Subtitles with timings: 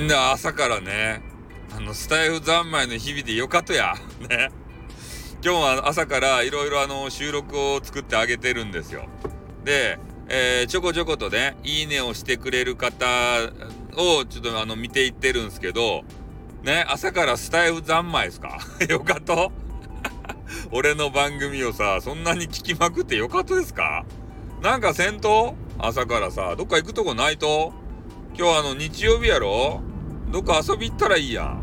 [0.00, 1.22] みんな朝からね、
[1.76, 3.94] あの、スタイフ三昧の日々でよかとや。
[4.30, 4.50] ね。
[5.44, 9.06] 今日は朝からいろいろあの、収録を作ってあげてるんですよ。
[9.64, 9.98] で、
[10.28, 13.06] えー、ちょこちょことね、いいねをしてくれる方
[13.96, 16.04] をちょっとあの、見ていってるんですけど、
[16.62, 18.56] ね、朝からスタイフ三昧ですか？
[18.88, 19.50] よかと？
[20.70, 24.04] 俺の番組をさ、そんなに聞きまくってよかったですか？
[24.62, 27.72] なんか戦闘朝からさ、どっか行くとこないと？
[28.38, 29.80] 今日あの日曜日やろ？
[30.30, 31.56] どっか遊び行ったらいいや。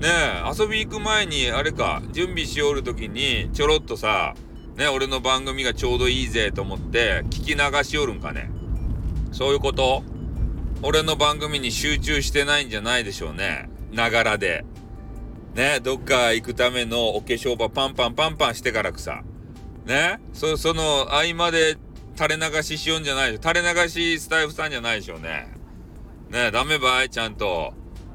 [0.00, 4.34] ねえ、遊び行く前にあれか、準備しおる時にちょろっとさ、
[4.76, 8.50] ね、俺の番組がちょうどいいぜと思って聞き流しおるんかね。
[9.32, 10.02] そういうこと？
[10.82, 13.68] 俺の番組に集中してないんじゃないでしょうね。
[13.92, 14.64] ながらで。
[15.54, 19.22] ね、どっか行くためのお化粧場パンパンパンパンしてからくさ。
[19.86, 21.76] ね、そ、その合間で
[22.16, 23.42] 垂れ流ししようんじゃないでしょ。
[23.48, 25.46] 垂れ流しスタイフさんじゃないでしょうね。
[26.30, 27.74] ね、ダメばいちゃんと。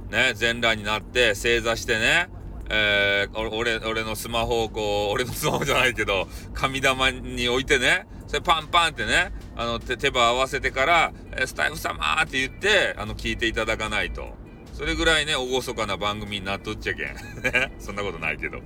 [0.10, 2.30] ね、全裸になって正座してね。
[2.72, 14.36] えー、俺、俺のスマホをこう、俺のスマホじゃないけど、紙玉に置いてね、それパンパンってね、あの、手、手羽合わせてから、えスタイフ様って言って、あの、聞いていただかないと。
[14.74, 17.16] それぐらいね、厳かな番組になっとっちゃけん。
[17.80, 18.60] そんなことないけど。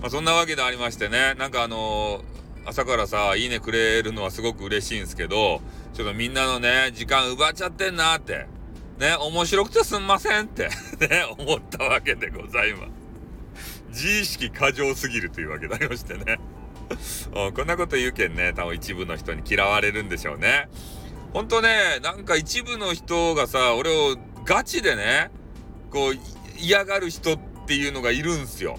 [0.00, 2.22] まあ、そんなわけでありましてね、なんかあの、
[2.68, 5.62] 朝からさ、いいねくれるのはすごく嬉しいんですけど、
[5.94, 8.46] ちょっとみんなのね、時間奪っちゃってんなって、
[8.98, 10.68] ね、面白くてすんませんって
[11.00, 12.90] ね、思ったわけでございます。
[13.88, 16.38] 自意識過剰すぎるというわけでありましてね。
[17.54, 20.68] こんなこと言うけんね、多分一部の人に嫌われるんでしょうね。
[21.32, 25.30] ほんとね、なんか一部の人がさ、俺をガチでね、
[25.90, 26.14] こう、
[26.58, 28.78] 嫌がる人っていうのがいるんすよ。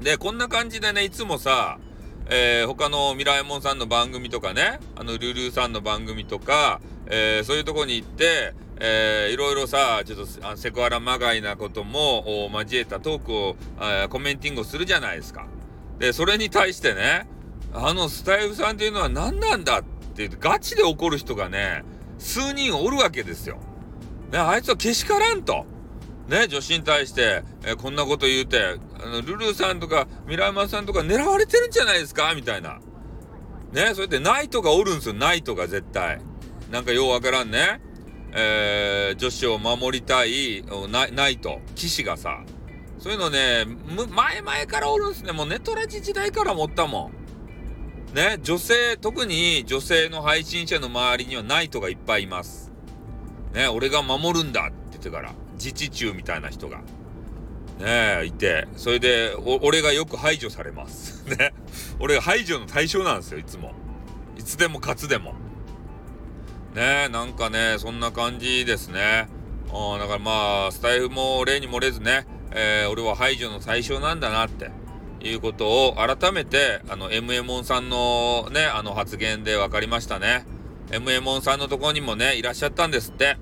[0.00, 1.78] で、こんな感じでね、いつもさ、
[2.30, 15.46] えー、他のミラエモンさんの番組とかね、あの、ルルーさんの番組とか、えー、そういうとこに行って、えー、いろいろさ、ちょっとセクハラまがいなことも交えたトークをあコメンティングをするじゃないですか。
[15.98, 17.28] で、それに対してね、
[17.72, 21.84] あのスタイフさんっていうのは何なんだって言ってガチで怒る人がね、
[22.18, 23.58] 数人おるわけですよ。
[24.32, 25.66] ね、あいつはけしからんと。
[26.28, 32.34] ね、女子に対して、えー、こんなこと言うて、あの、ルルーさんとか、ミラーマンさんとか狙われてるんじゃないですか？
[32.34, 32.80] みたいな。
[33.72, 36.20] ね、それでナイトがおるんですよ、ナイトが絶対。
[36.70, 37.80] なんかようわからんね。
[38.32, 42.42] えー、女子を守りたいナナイト、騎士がさ、
[42.98, 43.64] そういうのね、
[44.10, 45.32] 前々からおるんすね。
[45.32, 47.10] もうネトラジ時代から持ったも
[48.12, 48.14] ん。
[48.14, 52.72] ね、女性、特に女性の配信者の周りにはナイトがいっぱいいます。
[53.52, 55.32] ね、俺が守るんだって言ってから。
[55.54, 56.80] 自治中みたいな人が。
[57.78, 61.24] ねえ、いて、それで、俺がよく排除されます。
[61.28, 61.52] ね。
[61.98, 63.72] 俺が排除の対象なんですよ、いつも。
[64.38, 65.32] いつでも勝つでも。
[66.74, 69.28] ねえ、なんかね、そんな感じですね。
[69.72, 74.70] うん、だからまあ、スタイフも例に漏れずね、えー、俺は排除の対象なんだなって。
[75.28, 80.44] いうことを改めて、あの、m m モンさんのね、あの発言で分かりましたね。
[80.92, 83.38] m m モンさんのところにもね、いらっしゃったんですって。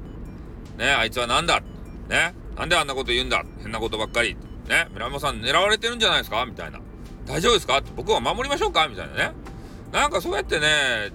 [0.78, 1.60] ね、あいつは何だ？
[2.08, 2.34] ね。
[2.56, 3.44] なんであんなこと言うんだ？
[3.60, 4.36] 変なことばっかり。
[4.68, 4.88] ね？
[4.92, 6.44] 村山さん狙われてるんじゃないですか？
[6.46, 6.80] みたいな。
[7.26, 7.78] 大丈夫ですか？
[7.78, 8.86] って僕は守りましょうか？
[8.88, 9.32] みたいなね。
[9.92, 11.12] なんかそうやってね、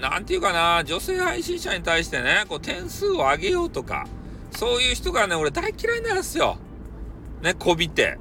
[0.00, 4.06] なんていうかな、女性配信者に対してね、こう点数を上げようとか、
[4.50, 6.58] そういう人がね、俺大嫌いなんですよ。
[7.42, 8.18] ね、こびて。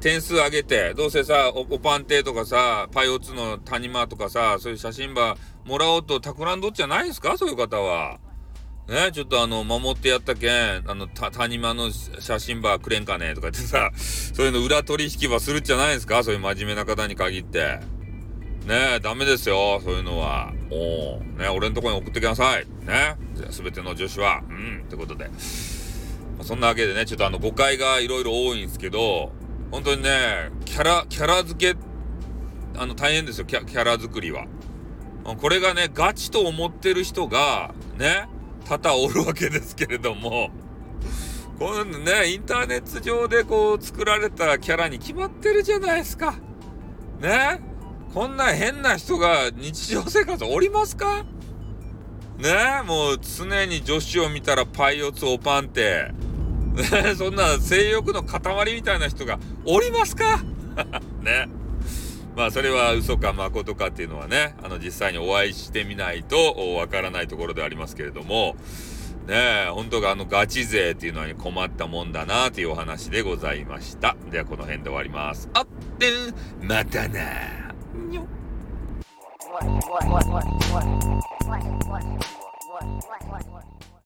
[0.00, 7.38] 点数上げて、どうせさ、おパンテとかさ、パイオツの谷間とかさ、そういう写真ばもらおうと企んどっちゃないですか？
[7.38, 8.18] そういう方は。
[8.88, 16.24] ね、ちょっとあの、守ってやったけん、あの、た、谷間の写真ばくれんかねとか言ってさ、 そういうの裏取引はするんじゃないですか？
[16.24, 17.80] そういう真面目な方に限って。
[18.66, 20.52] ねえダメですよ、そういうのは。
[20.70, 22.66] おね俺のとこに送ってください。
[22.86, 23.16] ね
[23.50, 24.40] すべての女子は。
[24.48, 25.24] うん、ってことで。
[25.26, 25.30] ま
[26.40, 29.32] あ、そんなわけでね、ちょっとあの、誤解がいろいろ多いんですけど、
[29.72, 31.78] 本当にね、キャラ、キャラ付け、
[32.76, 34.46] あの、大変ですよ、キャキャラ作りは。
[35.24, 38.26] これがね、ガチと思ってる人が、ね、
[38.62, 40.50] 多々おるわけですけれども、
[41.58, 46.34] このね、インターネット上でこう作られたキャラに決まってるじゃないですか。
[47.20, 47.60] ね？
[48.14, 51.24] こんな変な人が日常生活おりますか？
[52.38, 52.82] ね？
[52.86, 56.10] もう常に女子を見たらパイオツオパンテ。
[56.74, 57.14] ね？
[57.14, 60.42] そんな性欲の塊みたいな人がおりますか？
[61.22, 61.48] ね？
[62.36, 68.56] まあそれは嘘か誠かっていうのはね、あの実際にお会いしてみないとわからないところでありますけれども、
[69.26, 74.16] ねえ、本当があのガチ勢っていうのに困ったもんだなというお話でございました。
[74.30, 75.48] ではこの辺で終わります。
[75.52, 75.66] あっ
[75.98, 77.20] てんまたな。
[78.08, 78.26] にょ。